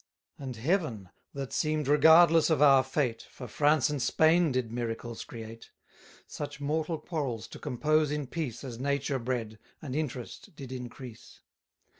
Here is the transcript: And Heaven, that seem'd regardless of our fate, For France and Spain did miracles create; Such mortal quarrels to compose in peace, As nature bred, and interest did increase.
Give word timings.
And 0.39 0.55
Heaven, 0.55 1.11
that 1.35 1.53
seem'd 1.53 1.87
regardless 1.87 2.49
of 2.49 2.59
our 2.59 2.81
fate, 2.83 3.27
For 3.29 3.47
France 3.47 3.87
and 3.91 4.01
Spain 4.01 4.51
did 4.51 4.71
miracles 4.71 5.23
create; 5.23 5.69
Such 6.25 6.59
mortal 6.59 6.97
quarrels 6.97 7.47
to 7.49 7.59
compose 7.59 8.09
in 8.09 8.25
peace, 8.25 8.63
As 8.63 8.79
nature 8.79 9.19
bred, 9.19 9.59
and 9.79 9.95
interest 9.95 10.55
did 10.55 10.71
increase. 10.71 11.41